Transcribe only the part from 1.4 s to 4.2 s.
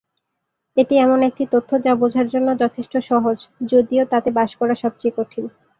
তথ্য যা বোঝার জন্য যথেষ্ট সহজ যদিও